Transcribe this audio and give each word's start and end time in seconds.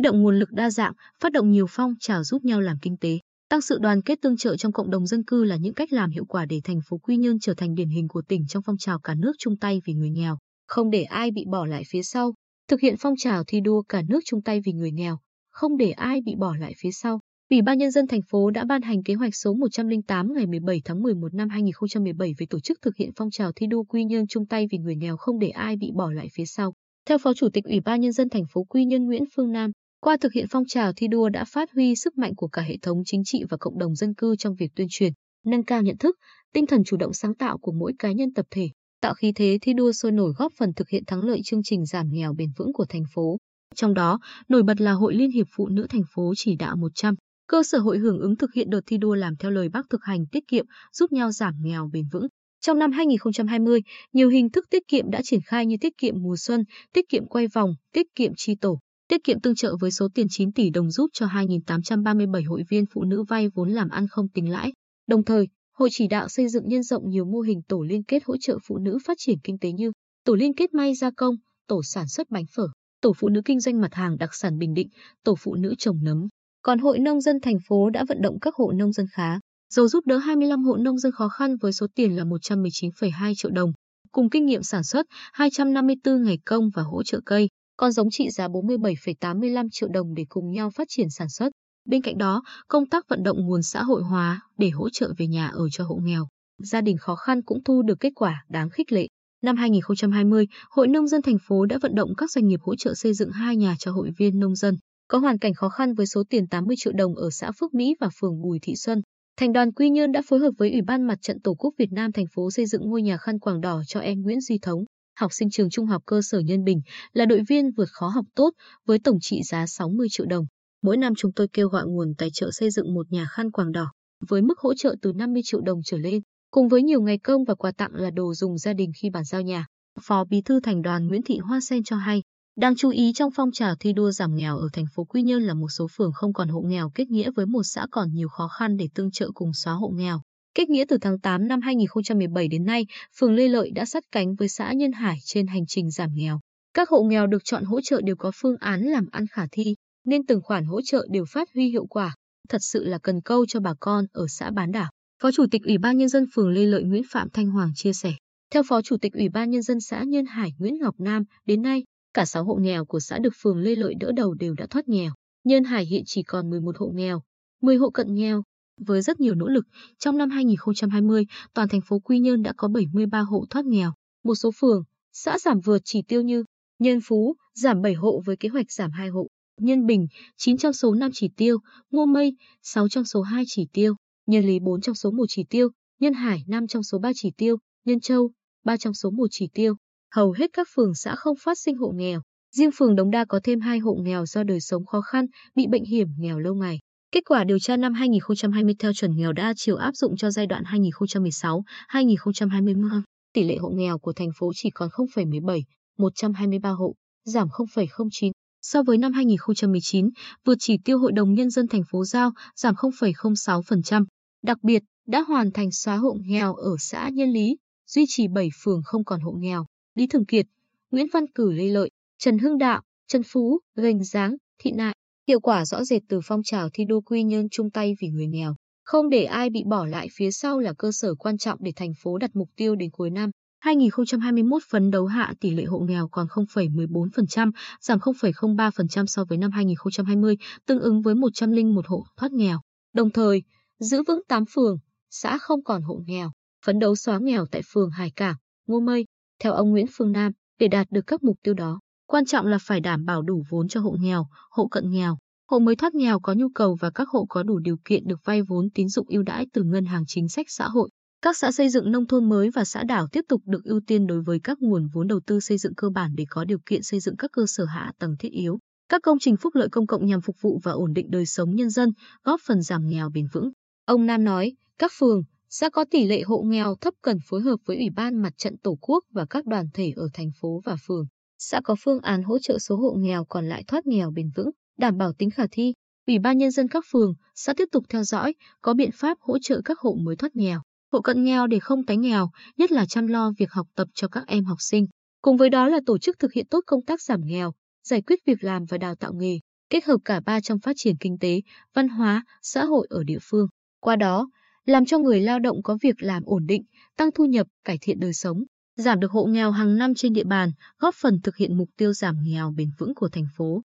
động 0.00 0.22
nguồn 0.22 0.38
lực 0.38 0.52
đa 0.52 0.70
dạng, 0.70 0.92
phát 1.20 1.32
động 1.32 1.50
nhiều 1.50 1.66
phong 1.70 1.94
trào 2.00 2.24
giúp 2.24 2.44
nhau 2.44 2.60
làm 2.60 2.76
kinh 2.82 2.96
tế, 2.96 3.18
tăng 3.48 3.60
sự 3.60 3.78
đoàn 3.78 4.02
kết 4.02 4.18
tương 4.22 4.36
trợ 4.36 4.56
trong 4.56 4.72
cộng 4.72 4.90
đồng 4.90 5.06
dân 5.06 5.24
cư 5.24 5.44
là 5.44 5.56
những 5.56 5.74
cách 5.74 5.92
làm 5.92 6.10
hiệu 6.10 6.24
quả 6.24 6.46
để 6.46 6.60
thành 6.64 6.80
phố 6.88 6.98
Quy 6.98 7.16
Nhơn 7.16 7.38
trở 7.40 7.54
thành 7.54 7.74
điển 7.74 7.88
hình 7.88 8.08
của 8.08 8.22
tỉnh 8.28 8.46
trong 8.48 8.62
phong 8.66 8.76
trào 8.78 8.98
cả 8.98 9.14
nước 9.14 9.32
chung 9.38 9.56
tay 9.58 9.80
vì 9.84 9.94
người 9.94 10.10
nghèo, 10.10 10.38
không 10.66 10.90
để 10.90 11.02
ai 11.02 11.30
bị 11.30 11.44
bỏ 11.50 11.66
lại 11.66 11.82
phía 11.88 12.02
sau. 12.02 12.34
Thực 12.68 12.80
hiện 12.80 12.94
phong 12.98 13.14
trào 13.16 13.44
thi 13.46 13.60
đua 13.60 13.82
cả 13.82 14.02
nước 14.08 14.20
chung 14.24 14.42
tay 14.42 14.60
vì 14.64 14.72
người 14.72 14.92
nghèo, 14.92 15.18
không 15.50 15.76
để 15.76 15.90
ai 15.90 16.20
bị 16.20 16.34
bỏ 16.38 16.56
lại 16.56 16.74
phía 16.78 16.92
sau. 16.92 17.20
Ủy 17.50 17.62
ban 17.62 17.78
nhân 17.78 17.90
dân 17.90 18.06
thành 18.06 18.20
phố 18.30 18.50
đã 18.50 18.64
ban 18.64 18.82
hành 18.82 19.02
kế 19.02 19.14
hoạch 19.14 19.34
số 19.34 19.54
108 19.54 20.32
ngày 20.34 20.46
17 20.46 20.80
tháng 20.84 21.02
11 21.02 21.34
năm 21.34 21.48
2017 21.48 22.34
về 22.38 22.46
tổ 22.50 22.60
chức 22.60 22.78
thực 22.82 22.96
hiện 22.96 23.10
phong 23.16 23.30
trào 23.30 23.52
thi 23.56 23.66
đua 23.66 23.82
Quy 23.82 24.04
Nhơn 24.04 24.26
chung 24.26 24.46
tay 24.46 24.66
vì 24.70 24.78
người 24.78 24.96
nghèo 24.96 25.16
không 25.16 25.38
để 25.38 25.48
ai 25.48 25.76
bị 25.76 25.90
bỏ 25.94 26.12
lại 26.12 26.28
phía 26.32 26.46
sau. 26.46 26.72
Theo 27.08 27.18
Phó 27.18 27.34
Chủ 27.34 27.48
tịch 27.52 27.64
Ủy 27.64 27.80
ban 27.80 28.00
nhân 28.00 28.12
dân 28.12 28.28
thành 28.28 28.44
phố 28.52 28.64
Quy 28.64 28.84
Nhơn 28.84 29.04
Nguyễn 29.04 29.24
Phương 29.36 29.52
Nam, 29.52 29.70
qua 30.06 30.16
thực 30.20 30.32
hiện 30.32 30.46
phong 30.50 30.66
trào 30.66 30.92
thi 30.92 31.08
đua 31.08 31.28
đã 31.28 31.44
phát 31.44 31.72
huy 31.74 31.96
sức 31.96 32.18
mạnh 32.18 32.34
của 32.36 32.48
cả 32.48 32.62
hệ 32.62 32.76
thống 32.82 33.02
chính 33.04 33.24
trị 33.24 33.44
và 33.50 33.56
cộng 33.60 33.78
đồng 33.78 33.94
dân 33.94 34.14
cư 34.14 34.36
trong 34.36 34.54
việc 34.54 34.70
tuyên 34.76 34.86
truyền, 34.90 35.12
nâng 35.46 35.62
cao 35.62 35.82
nhận 35.82 35.98
thức, 35.98 36.16
tinh 36.52 36.66
thần 36.66 36.84
chủ 36.84 36.96
động 36.96 37.12
sáng 37.12 37.34
tạo 37.34 37.58
của 37.58 37.72
mỗi 37.72 37.92
cá 37.98 38.12
nhân 38.12 38.32
tập 38.34 38.46
thể, 38.50 38.68
tạo 39.00 39.14
khí 39.14 39.32
thế 39.32 39.58
thi 39.62 39.72
đua 39.72 39.92
sôi 39.92 40.12
nổi 40.12 40.32
góp 40.36 40.52
phần 40.58 40.74
thực 40.74 40.88
hiện 40.88 41.04
thắng 41.06 41.24
lợi 41.24 41.40
chương 41.44 41.62
trình 41.62 41.86
giảm 41.86 42.08
nghèo 42.10 42.32
bền 42.32 42.48
vững 42.56 42.72
của 42.72 42.84
thành 42.88 43.02
phố. 43.14 43.36
Trong 43.74 43.94
đó, 43.94 44.18
nổi 44.48 44.62
bật 44.62 44.80
là 44.80 44.92
Hội 44.92 45.14
Liên 45.14 45.30
hiệp 45.30 45.46
Phụ 45.56 45.68
nữ 45.68 45.86
thành 45.88 46.04
phố 46.14 46.32
chỉ 46.36 46.56
đạo 46.56 46.76
100 46.76 47.14
cơ 47.48 47.62
sở 47.62 47.78
hội 47.78 47.98
hưởng 47.98 48.20
ứng 48.20 48.36
thực 48.36 48.54
hiện 48.54 48.70
đợt 48.70 48.80
thi 48.86 48.98
đua 48.98 49.14
làm 49.14 49.36
theo 49.36 49.50
lời 49.50 49.68
Bác 49.68 49.90
thực 49.90 50.04
hành 50.04 50.26
tiết 50.32 50.48
kiệm, 50.48 50.66
giúp 50.92 51.12
nhau 51.12 51.32
giảm 51.32 51.54
nghèo 51.60 51.90
bền 51.92 52.04
vững. 52.12 52.26
Trong 52.60 52.78
năm 52.78 52.92
2020, 52.92 53.80
nhiều 54.12 54.28
hình 54.28 54.50
thức 54.50 54.64
tiết 54.70 54.82
kiệm 54.88 55.10
đã 55.10 55.20
triển 55.24 55.40
khai 55.46 55.66
như 55.66 55.76
tiết 55.80 55.92
kiệm 55.98 56.14
mùa 56.22 56.36
xuân, 56.36 56.64
tiết 56.92 57.08
kiệm 57.08 57.26
quay 57.26 57.46
vòng, 57.48 57.74
tiết 57.92 58.06
kiệm 58.14 58.32
chi 58.36 58.54
tổ, 58.60 58.78
tiết 59.08 59.24
kiệm 59.24 59.40
tương 59.40 59.54
trợ 59.54 59.76
với 59.80 59.90
số 59.90 60.08
tiền 60.14 60.26
9 60.30 60.52
tỷ 60.52 60.70
đồng 60.70 60.90
giúp 60.90 61.10
cho 61.12 61.26
2.837 61.26 62.48
hội 62.48 62.62
viên 62.70 62.84
phụ 62.94 63.04
nữ 63.04 63.22
vay 63.22 63.48
vốn 63.48 63.70
làm 63.70 63.88
ăn 63.88 64.06
không 64.08 64.28
tính 64.28 64.50
lãi. 64.50 64.72
Đồng 65.06 65.24
thời, 65.24 65.48
Hội 65.78 65.88
chỉ 65.92 66.08
đạo 66.08 66.28
xây 66.28 66.48
dựng 66.48 66.68
nhân 66.68 66.82
rộng 66.82 67.10
nhiều 67.10 67.24
mô 67.24 67.40
hình 67.40 67.62
tổ 67.68 67.82
liên 67.82 68.02
kết 68.02 68.22
hỗ 68.24 68.36
trợ 68.36 68.58
phụ 68.68 68.78
nữ 68.78 68.98
phát 69.06 69.16
triển 69.20 69.38
kinh 69.44 69.58
tế 69.58 69.72
như 69.72 69.92
tổ 70.24 70.34
liên 70.34 70.54
kết 70.54 70.74
may 70.74 70.94
gia 70.94 71.10
công, 71.10 71.34
tổ 71.66 71.82
sản 71.82 72.08
xuất 72.08 72.30
bánh 72.30 72.44
phở, 72.56 72.68
tổ 73.00 73.12
phụ 73.12 73.28
nữ 73.28 73.42
kinh 73.44 73.60
doanh 73.60 73.80
mặt 73.80 73.94
hàng 73.94 74.16
đặc 74.18 74.34
sản 74.34 74.58
Bình 74.58 74.74
Định, 74.74 74.88
tổ 75.24 75.34
phụ 75.34 75.54
nữ 75.54 75.74
trồng 75.78 76.04
nấm. 76.04 76.28
Còn 76.62 76.78
Hội 76.78 76.98
Nông 76.98 77.20
dân 77.20 77.40
thành 77.40 77.58
phố 77.68 77.90
đã 77.90 78.04
vận 78.08 78.22
động 78.22 78.40
các 78.40 78.54
hộ 78.54 78.72
nông 78.72 78.92
dân 78.92 79.06
khá, 79.12 79.38
dầu 79.70 79.88
giúp 79.88 80.06
đỡ 80.06 80.16
25 80.16 80.64
hộ 80.64 80.76
nông 80.76 80.98
dân 80.98 81.12
khó 81.12 81.28
khăn 81.28 81.56
với 81.56 81.72
số 81.72 81.86
tiền 81.94 82.16
là 82.16 82.24
119,2 82.24 83.34
triệu 83.36 83.50
đồng, 83.50 83.72
cùng 84.12 84.30
kinh 84.30 84.46
nghiệm 84.46 84.62
sản 84.62 84.84
xuất 84.84 85.06
254 85.32 86.22
ngày 86.22 86.38
công 86.44 86.70
và 86.74 86.82
hỗ 86.82 87.02
trợ 87.02 87.20
cây, 87.24 87.48
còn 87.76 87.92
giống 87.92 88.10
trị 88.10 88.30
giá 88.30 88.48
47,85 88.48 89.68
triệu 89.72 89.88
đồng 89.88 90.14
để 90.14 90.24
cùng 90.28 90.50
nhau 90.50 90.70
phát 90.70 90.86
triển 90.90 91.10
sản 91.10 91.28
xuất. 91.28 91.50
Bên 91.88 92.02
cạnh 92.02 92.18
đó, 92.18 92.42
công 92.68 92.86
tác 92.86 93.08
vận 93.08 93.22
động 93.22 93.36
nguồn 93.40 93.62
xã 93.62 93.82
hội 93.82 94.02
hóa 94.02 94.40
để 94.58 94.70
hỗ 94.70 94.90
trợ 94.90 95.12
về 95.18 95.26
nhà 95.26 95.48
ở 95.48 95.68
cho 95.72 95.84
hộ 95.84 95.94
nghèo, 96.02 96.28
gia 96.62 96.80
đình 96.80 96.96
khó 96.96 97.14
khăn 97.14 97.42
cũng 97.42 97.64
thu 97.64 97.82
được 97.82 98.00
kết 98.00 98.12
quả 98.14 98.44
đáng 98.48 98.70
khích 98.70 98.92
lệ. 98.92 99.06
Năm 99.42 99.56
2020, 99.56 100.46
Hội 100.70 100.88
Nông 100.88 101.08
dân 101.08 101.22
thành 101.22 101.38
phố 101.48 101.66
đã 101.66 101.78
vận 101.82 101.94
động 101.94 102.10
các 102.16 102.30
doanh 102.30 102.46
nghiệp 102.46 102.60
hỗ 102.62 102.76
trợ 102.76 102.94
xây 102.94 103.14
dựng 103.14 103.30
hai 103.30 103.56
nhà 103.56 103.76
cho 103.78 103.92
hội 103.92 104.10
viên 104.18 104.38
nông 104.38 104.54
dân 104.54 104.76
có 105.08 105.18
hoàn 105.18 105.38
cảnh 105.38 105.54
khó 105.54 105.68
khăn 105.68 105.94
với 105.94 106.06
số 106.06 106.22
tiền 106.30 106.46
80 106.46 106.76
triệu 106.78 106.92
đồng 106.92 107.14
ở 107.14 107.30
xã 107.30 107.50
Phước 107.60 107.74
Mỹ 107.74 107.94
và 108.00 108.08
phường 108.20 108.42
Bùi 108.42 108.58
Thị 108.62 108.72
Xuân. 108.76 109.02
Thành 109.36 109.52
đoàn 109.52 109.72
Quy 109.72 109.90
Nhơn 109.90 110.12
đã 110.12 110.22
phối 110.28 110.38
hợp 110.38 110.50
với 110.58 110.70
Ủy 110.70 110.82
ban 110.82 111.02
Mặt 111.02 111.18
trận 111.22 111.40
Tổ 111.40 111.54
quốc 111.54 111.74
Việt 111.78 111.92
Nam 111.92 112.12
thành 112.12 112.24
phố 112.34 112.50
xây 112.50 112.66
dựng 112.66 112.82
ngôi 112.84 113.02
nhà 113.02 113.16
khăn 113.16 113.38
quàng 113.38 113.60
đỏ 113.60 113.82
cho 113.86 114.00
em 114.00 114.22
Nguyễn 114.22 114.40
Duy 114.40 114.58
Thống, 114.62 114.84
học 115.16 115.32
sinh 115.32 115.50
trường 115.50 115.70
trung 115.70 115.86
học 115.86 116.02
cơ 116.06 116.22
sở 116.22 116.38
Nhân 116.38 116.64
Bình, 116.64 116.80
là 117.12 117.24
đội 117.24 117.40
viên 117.48 117.70
vượt 117.76 117.88
khó 117.92 118.08
học 118.08 118.24
tốt 118.34 118.50
với 118.86 118.98
tổng 118.98 119.18
trị 119.20 119.42
giá 119.42 119.66
60 119.66 120.06
triệu 120.10 120.26
đồng. 120.26 120.46
Mỗi 120.82 120.96
năm 120.96 121.12
chúng 121.14 121.32
tôi 121.32 121.48
kêu 121.52 121.68
gọi 121.68 121.84
nguồn 121.86 122.14
tài 122.18 122.28
trợ 122.32 122.50
xây 122.52 122.70
dựng 122.70 122.94
một 122.94 123.12
nhà 123.12 123.26
khăn 123.30 123.50
quàng 123.50 123.72
đỏ 123.72 123.92
với 124.28 124.42
mức 124.42 124.58
hỗ 124.58 124.74
trợ 124.74 124.94
từ 125.02 125.12
50 125.12 125.42
triệu 125.44 125.60
đồng 125.60 125.80
trở 125.84 125.98
lên, 125.98 126.22
cùng 126.50 126.68
với 126.68 126.82
nhiều 126.82 127.02
ngày 127.02 127.18
công 127.18 127.44
và 127.44 127.54
quà 127.54 127.72
tặng 127.72 127.94
là 127.94 128.10
đồ 128.10 128.34
dùng 128.34 128.58
gia 128.58 128.72
đình 128.72 128.92
khi 129.00 129.10
bàn 129.10 129.24
giao 129.24 129.40
nhà. 129.42 129.66
Phó 130.00 130.24
Bí 130.24 130.42
thư 130.42 130.60
Thành 130.60 130.82
đoàn 130.82 131.06
Nguyễn 131.06 131.22
Thị 131.22 131.38
Hoa 131.38 131.60
Sen 131.60 131.84
cho 131.84 131.96
hay, 131.96 132.22
đang 132.56 132.76
chú 132.76 132.90
ý 132.90 133.12
trong 133.14 133.30
phong 133.36 133.52
trào 133.52 133.74
thi 133.80 133.92
đua 133.92 134.10
giảm 134.10 134.34
nghèo 134.34 134.58
ở 134.58 134.68
thành 134.72 134.84
phố 134.94 135.04
Quy 135.04 135.22
Nhơn 135.22 135.42
là 135.42 135.54
một 135.54 135.68
số 135.68 135.86
phường 135.96 136.12
không 136.12 136.32
còn 136.32 136.48
hộ 136.48 136.60
nghèo 136.60 136.90
kết 136.94 137.08
nghĩa 137.08 137.30
với 137.30 137.46
một 137.46 137.62
xã 137.64 137.86
còn 137.90 138.12
nhiều 138.12 138.28
khó 138.28 138.48
khăn 138.48 138.76
để 138.76 138.88
tương 138.94 139.10
trợ 139.10 139.30
cùng 139.34 139.50
xóa 139.54 139.74
hộ 139.74 139.88
nghèo. 139.88 140.20
Kết 140.56 140.70
nghĩa 140.70 140.84
từ 140.88 140.98
tháng 141.00 141.18
8 141.18 141.48
năm 141.48 141.60
2017 141.60 142.48
đến 142.48 142.64
nay, 142.64 142.86
phường 143.18 143.34
Lê 143.34 143.48
Lợi 143.48 143.70
đã 143.70 143.84
sát 143.84 144.04
cánh 144.12 144.34
với 144.34 144.48
xã 144.48 144.72
Nhân 144.72 144.92
Hải 144.92 145.16
trên 145.24 145.46
hành 145.46 145.66
trình 145.66 145.90
giảm 145.90 146.10
nghèo. 146.14 146.40
Các 146.74 146.88
hộ 146.88 147.02
nghèo 147.02 147.26
được 147.26 147.44
chọn 147.44 147.64
hỗ 147.64 147.80
trợ 147.80 148.00
đều 148.04 148.16
có 148.16 148.30
phương 148.34 148.56
án 148.60 148.80
làm 148.80 149.06
ăn 149.12 149.26
khả 149.26 149.46
thi, 149.52 149.74
nên 150.04 150.26
từng 150.26 150.40
khoản 150.42 150.64
hỗ 150.64 150.82
trợ 150.82 151.06
đều 151.10 151.24
phát 151.24 151.48
huy 151.54 151.68
hiệu 151.68 151.86
quả. 151.86 152.14
Thật 152.48 152.58
sự 152.60 152.84
là 152.84 152.98
cần 152.98 153.20
câu 153.20 153.46
cho 153.46 153.60
bà 153.60 153.74
con 153.80 154.04
ở 154.12 154.26
xã 154.28 154.50
Bán 154.50 154.72
Đảo. 154.72 154.90
Phó 155.22 155.30
Chủ 155.32 155.46
tịch 155.50 155.62
Ủy 155.64 155.78
ban 155.78 155.98
Nhân 155.98 156.08
dân 156.08 156.26
phường 156.34 156.48
Lê 156.48 156.66
Lợi 156.66 156.82
Nguyễn 156.82 157.02
Phạm 157.10 157.28
Thanh 157.30 157.50
Hoàng 157.50 157.72
chia 157.74 157.92
sẻ. 157.92 158.12
Theo 158.50 158.62
Phó 158.68 158.82
Chủ 158.82 158.96
tịch 158.96 159.12
Ủy 159.12 159.28
ban 159.28 159.50
Nhân 159.50 159.62
dân 159.62 159.80
xã 159.80 160.02
Nhân 160.02 160.26
Hải 160.26 160.50
Nguyễn 160.58 160.78
Ngọc 160.78 160.94
Nam, 160.98 161.24
đến 161.46 161.62
nay, 161.62 161.82
Cả 162.14 162.24
6 162.24 162.44
hộ 162.44 162.54
nghèo 162.54 162.84
của 162.84 163.00
xã 163.00 163.18
được 163.18 163.32
phường 163.42 163.58
Lê 163.58 163.74
Lợi 163.74 163.94
đỡ 164.00 164.12
đầu 164.16 164.34
đều 164.34 164.54
đã 164.54 164.66
thoát 164.70 164.88
nghèo. 164.88 165.10
Nhân 165.44 165.64
Hải 165.64 165.84
hiện 165.84 166.02
chỉ 166.06 166.22
còn 166.22 166.50
11 166.50 166.76
hộ 166.78 166.86
nghèo, 166.94 167.22
10 167.62 167.76
hộ 167.76 167.90
cận 167.90 168.14
nghèo. 168.14 168.42
Với 168.80 169.02
rất 169.02 169.20
nhiều 169.20 169.34
nỗ 169.34 169.46
lực, 169.46 169.66
trong 169.98 170.16
năm 170.16 170.30
2020, 170.30 171.24
toàn 171.54 171.68
thành 171.68 171.80
phố 171.80 171.98
Quy 171.98 172.18
Nhơn 172.18 172.42
đã 172.42 172.52
có 172.56 172.68
73 172.68 173.20
hộ 173.20 173.44
thoát 173.50 173.64
nghèo. 173.64 173.92
Một 174.24 174.34
số 174.34 174.50
phường, 174.56 174.82
xã 175.12 175.38
giảm 175.38 175.60
vượt 175.60 175.82
chỉ 175.84 176.02
tiêu 176.08 176.22
như 176.22 176.44
Nhân 176.78 176.98
Phú 177.04 177.36
giảm 177.54 177.82
7 177.82 177.94
hộ 177.94 178.22
với 178.26 178.36
kế 178.36 178.48
hoạch 178.48 178.72
giảm 178.72 178.90
2 178.90 179.08
hộ, 179.08 179.26
Nhân 179.60 179.86
Bình 179.86 180.06
9 180.36 180.56
trong 180.56 180.72
số 180.72 180.94
5 180.94 181.10
chỉ 181.14 181.28
tiêu, 181.36 181.58
Ngô 181.90 182.06
Mây 182.06 182.36
6 182.62 182.88
trong 182.88 183.04
số 183.04 183.22
2 183.22 183.44
chỉ 183.46 183.66
tiêu, 183.72 183.94
Nhân 184.26 184.44
Lý 184.44 184.58
4 184.60 184.80
trong 184.80 184.94
số 184.94 185.10
1 185.10 185.24
chỉ 185.28 185.44
tiêu, 185.50 185.68
Nhân 186.00 186.12
Hải 186.12 186.44
5 186.46 186.66
trong 186.66 186.82
số 186.82 186.98
3 186.98 187.10
chỉ 187.14 187.30
tiêu, 187.36 187.56
Nhân 187.84 188.00
Châu 188.00 188.30
3 188.64 188.76
trong 188.76 188.94
số 188.94 189.10
1 189.10 189.26
chỉ 189.30 189.48
tiêu 189.54 189.76
hầu 190.16 190.32
hết 190.32 190.50
các 190.52 190.68
phường 190.74 190.94
xã 190.94 191.14
không 191.14 191.36
phát 191.44 191.58
sinh 191.58 191.76
hộ 191.76 191.92
nghèo. 191.94 192.20
Riêng 192.56 192.70
phường 192.74 192.96
Đống 192.96 193.10
Đa 193.10 193.24
có 193.24 193.40
thêm 193.44 193.60
2 193.60 193.78
hộ 193.78 193.94
nghèo 193.94 194.26
do 194.26 194.42
đời 194.42 194.60
sống 194.60 194.86
khó 194.86 195.00
khăn, 195.00 195.26
bị 195.54 195.66
bệnh 195.66 195.84
hiểm 195.84 196.08
nghèo 196.18 196.38
lâu 196.38 196.54
ngày. 196.54 196.78
Kết 197.16 197.24
quả 197.24 197.44
điều 197.44 197.58
tra 197.58 197.76
năm 197.76 197.94
2020 197.94 198.74
theo 198.78 198.92
chuẩn 198.92 199.16
nghèo 199.16 199.32
đa 199.32 199.52
chiều 199.56 199.76
áp 199.76 199.92
dụng 199.94 200.16
cho 200.16 200.30
giai 200.30 200.46
đoạn 200.46 200.64
2016-2020, 200.64 203.02
tỷ 203.32 203.44
lệ 203.44 203.56
hộ 203.56 203.68
nghèo 203.68 203.98
của 203.98 204.12
thành 204.12 204.28
phố 204.38 204.52
chỉ 204.54 204.70
còn 204.70 204.88
0,17, 204.88 205.62
123 205.98 206.70
hộ, 206.70 206.94
giảm 207.24 207.48
0,09 207.48 208.32
so 208.62 208.82
với 208.82 208.98
năm 208.98 209.12
2019, 209.12 210.10
vượt 210.44 210.54
chỉ 210.58 210.78
tiêu 210.84 210.98
Hội 210.98 211.12
đồng 211.12 211.34
Nhân 211.34 211.50
dân 211.50 211.68
thành 211.68 211.82
phố 211.90 212.04
giao, 212.04 212.30
giảm 212.56 212.74
0,06%. 212.74 214.04
Đặc 214.42 214.58
biệt, 214.62 214.82
đã 215.06 215.20
hoàn 215.20 215.52
thành 215.52 215.72
xóa 215.72 215.96
hộ 215.96 216.16
nghèo 216.20 216.54
ở 216.54 216.76
xã 216.78 217.08
Nhân 217.08 217.30
Lý, 217.30 217.56
duy 217.86 218.04
trì 218.08 218.28
7 218.28 218.48
phường 218.62 218.80
không 218.84 219.04
còn 219.04 219.20
hộ 219.20 219.32
nghèo. 219.32 219.66
Lý 219.94 220.06
Thường 220.06 220.26
Kiệt, 220.26 220.46
Nguyễn 220.90 221.06
Văn 221.12 221.24
Cử 221.34 221.52
Lê 221.52 221.68
Lợi, 221.68 221.90
Trần 222.18 222.38
Hưng 222.38 222.58
Đạo, 222.58 222.82
Trần 223.08 223.22
Phú, 223.22 223.58
Gành 223.76 224.04
Giáng, 224.04 224.36
Thị 224.58 224.72
Nại. 224.72 224.94
Hiệu 225.28 225.40
quả 225.40 225.64
rõ 225.64 225.84
rệt 225.84 226.02
từ 226.08 226.20
phong 226.24 226.42
trào 226.42 226.68
thi 226.72 226.84
đua 226.84 227.00
quy 227.00 227.22
nhân 227.22 227.48
chung 227.50 227.70
tay 227.70 227.94
vì 228.00 228.08
người 228.08 228.26
nghèo. 228.26 228.56
Không 228.84 229.08
để 229.10 229.24
ai 229.24 229.50
bị 229.50 229.62
bỏ 229.66 229.86
lại 229.86 230.08
phía 230.16 230.30
sau 230.30 230.60
là 230.60 230.72
cơ 230.78 230.92
sở 230.92 231.14
quan 231.14 231.38
trọng 231.38 231.58
để 231.62 231.72
thành 231.76 231.92
phố 232.02 232.18
đặt 232.18 232.30
mục 232.34 232.48
tiêu 232.56 232.76
đến 232.76 232.90
cuối 232.90 233.10
năm. 233.10 233.30
2021 233.60 234.62
phấn 234.70 234.90
đấu 234.90 235.06
hạ 235.06 235.34
tỷ 235.40 235.50
lệ 235.50 235.64
hộ 235.64 235.78
nghèo 235.78 236.08
còn 236.08 236.26
0,14%, 236.26 237.50
giảm 237.80 237.98
0,03% 237.98 239.06
so 239.06 239.24
với 239.24 239.38
năm 239.38 239.50
2020, 239.50 240.36
tương 240.66 240.80
ứng 240.80 241.02
với 241.02 241.14
101 241.14 241.86
hộ 241.86 242.04
thoát 242.16 242.32
nghèo. 242.32 242.60
Đồng 242.94 243.10
thời, 243.10 243.42
giữ 243.78 244.02
vững 244.08 244.20
8 244.28 244.44
phường, 244.54 244.78
xã 245.10 245.38
không 245.38 245.64
còn 245.64 245.82
hộ 245.82 246.00
nghèo, 246.06 246.30
phấn 246.66 246.78
đấu 246.78 246.96
xóa 246.96 247.18
nghèo 247.18 247.46
tại 247.50 247.62
phường 247.72 247.90
Hải 247.90 248.10
Cảng, 248.16 248.36
Ngô 248.66 248.80
Mây, 248.80 249.06
theo 249.42 249.52
ông 249.52 249.70
Nguyễn 249.70 249.86
Phương 249.92 250.12
Nam, 250.12 250.32
để 250.58 250.68
đạt 250.68 250.86
được 250.90 251.06
các 251.06 251.22
mục 251.22 251.36
tiêu 251.42 251.54
đó, 251.54 251.80
quan 252.06 252.24
trọng 252.24 252.46
là 252.46 252.58
phải 252.58 252.80
đảm 252.80 253.04
bảo 253.04 253.22
đủ 253.22 253.44
vốn 253.48 253.68
cho 253.68 253.80
hộ 253.80 253.96
nghèo, 254.00 254.26
hộ 254.50 254.66
cận 254.66 254.90
nghèo, 254.90 255.18
hộ 255.50 255.58
mới 255.58 255.76
thoát 255.76 255.94
nghèo 255.94 256.20
có 256.20 256.32
nhu 256.32 256.48
cầu 256.54 256.76
và 256.80 256.90
các 256.90 257.08
hộ 257.08 257.26
có 257.28 257.42
đủ 257.42 257.58
điều 257.58 257.76
kiện 257.84 258.06
được 258.06 258.24
vay 258.24 258.42
vốn 258.42 258.70
tín 258.74 258.88
dụng 258.88 259.06
ưu 259.08 259.22
đãi 259.22 259.46
từ 259.52 259.62
ngân 259.62 259.84
hàng 259.84 260.04
chính 260.06 260.28
sách 260.28 260.46
xã 260.48 260.68
hội. 260.68 260.90
Các 261.22 261.36
xã 261.36 261.52
xây 261.52 261.68
dựng 261.68 261.92
nông 261.92 262.06
thôn 262.06 262.28
mới 262.28 262.50
và 262.50 262.64
xã 262.64 262.84
đảo 262.84 263.06
tiếp 263.12 263.24
tục 263.28 263.42
được 263.46 263.64
ưu 263.64 263.80
tiên 263.86 264.06
đối 264.06 264.22
với 264.22 264.40
các 264.44 264.58
nguồn 264.60 264.88
vốn 264.92 265.08
đầu 265.08 265.20
tư 265.26 265.40
xây 265.40 265.58
dựng 265.58 265.74
cơ 265.74 265.90
bản 265.90 266.10
để 266.16 266.24
có 266.30 266.44
điều 266.44 266.58
kiện 266.66 266.82
xây 266.82 267.00
dựng 267.00 267.16
các 267.16 267.30
cơ 267.32 267.46
sở 267.46 267.64
hạ 267.64 267.92
tầng 267.98 268.16
thiết 268.18 268.32
yếu, 268.32 268.58
các 268.88 269.02
công 269.02 269.18
trình 269.18 269.36
phúc 269.36 269.54
lợi 269.54 269.68
công 269.72 269.86
cộng 269.86 270.06
nhằm 270.06 270.20
phục 270.20 270.36
vụ 270.40 270.60
và 270.62 270.72
ổn 270.72 270.92
định 270.92 271.10
đời 271.10 271.26
sống 271.26 271.56
nhân 271.56 271.70
dân, 271.70 271.92
góp 272.24 272.40
phần 272.46 272.62
giảm 272.62 272.86
nghèo 272.86 273.10
bền 273.14 273.26
vững. 273.32 273.50
Ông 273.84 274.06
Nam 274.06 274.24
nói, 274.24 274.52
các 274.78 274.92
phường, 274.98 275.22
Xã 275.50 275.70
có 275.70 275.84
tỷ 275.90 276.06
lệ 276.06 276.22
hộ 276.22 276.42
nghèo 276.42 276.74
thấp 276.80 276.94
cần 277.02 277.18
phối 277.28 277.40
hợp 277.40 277.56
với 277.66 277.76
Ủy 277.76 277.90
ban 277.90 278.22
Mặt 278.22 278.32
trận 278.38 278.56
Tổ 278.62 278.78
quốc 278.80 279.04
và 279.10 279.26
các 279.30 279.46
đoàn 279.46 279.66
thể 279.74 279.92
ở 279.96 280.08
thành 280.14 280.30
phố 280.40 280.60
và 280.64 280.76
phường. 280.86 281.06
Xã 281.38 281.60
có 281.64 281.76
phương 281.78 282.00
án 282.00 282.22
hỗ 282.22 282.38
trợ 282.38 282.58
số 282.58 282.76
hộ 282.76 282.94
nghèo 282.98 283.24
còn 283.24 283.48
lại 283.48 283.64
thoát 283.66 283.86
nghèo 283.86 284.10
bền 284.10 284.30
vững, 284.36 284.50
đảm 284.78 284.98
bảo 284.98 285.12
tính 285.12 285.30
khả 285.30 285.46
thi. 285.50 285.72
Ủy 286.06 286.18
ban 286.18 286.38
nhân 286.38 286.50
dân 286.50 286.68
các 286.68 286.84
phường, 286.90 287.14
xã 287.34 287.54
tiếp 287.54 287.68
tục 287.72 287.84
theo 287.88 288.02
dõi, 288.02 288.34
có 288.62 288.74
biện 288.74 288.90
pháp 288.94 289.18
hỗ 289.20 289.38
trợ 289.38 289.60
các 289.64 289.78
hộ 289.78 289.94
mới 290.04 290.16
thoát 290.16 290.36
nghèo, 290.36 290.60
hộ 290.92 291.00
cận 291.00 291.24
nghèo 291.24 291.46
để 291.46 291.58
không 291.58 291.84
tái 291.86 291.96
nghèo, 291.96 292.30
nhất 292.56 292.72
là 292.72 292.86
chăm 292.86 293.06
lo 293.06 293.32
việc 293.38 293.50
học 293.50 293.66
tập 293.74 293.88
cho 293.94 294.08
các 294.08 294.24
em 294.26 294.44
học 294.44 294.58
sinh. 294.60 294.86
Cùng 295.22 295.36
với 295.36 295.50
đó 295.50 295.68
là 295.68 295.80
tổ 295.86 295.98
chức 295.98 296.18
thực 296.18 296.32
hiện 296.32 296.46
tốt 296.50 296.60
công 296.66 296.84
tác 296.84 297.02
giảm 297.02 297.20
nghèo, 297.24 297.52
giải 297.84 298.02
quyết 298.02 298.20
việc 298.26 298.44
làm 298.44 298.64
và 298.64 298.78
đào 298.78 298.94
tạo 298.94 299.12
nghề. 299.14 299.38
kết 299.70 299.84
hợp 299.84 299.98
cả 300.04 300.20
ba 300.20 300.40
trong 300.40 300.58
phát 300.58 300.72
triển 300.76 300.96
kinh 301.00 301.18
tế, 301.18 301.40
văn 301.74 301.88
hóa, 301.88 302.24
xã 302.42 302.64
hội 302.64 302.86
ở 302.90 303.04
địa 303.04 303.18
phương. 303.22 303.46
Qua 303.80 303.96
đó, 303.96 304.28
làm 304.64 304.84
cho 304.84 304.98
người 304.98 305.20
lao 305.20 305.38
động 305.38 305.62
có 305.62 305.78
việc 305.82 306.02
làm 306.02 306.22
ổn 306.26 306.46
định, 306.46 306.62
tăng 306.96 307.10
thu 307.14 307.24
nhập, 307.24 307.46
cải 307.64 307.78
thiện 307.80 308.00
đời 308.00 308.12
sống, 308.12 308.38
giảm 308.76 309.00
được 309.00 309.10
hộ 309.10 309.24
nghèo 309.24 309.50
hàng 309.50 309.76
năm 309.76 309.94
trên 309.94 310.12
địa 310.12 310.24
bàn, 310.24 310.52
góp 310.78 310.94
phần 310.94 311.20
thực 311.20 311.36
hiện 311.36 311.56
mục 311.58 311.68
tiêu 311.76 311.92
giảm 311.92 312.16
nghèo 312.22 312.50
bền 312.56 312.70
vững 312.78 312.94
của 312.94 313.08
thành 313.08 313.26
phố. 313.36 313.62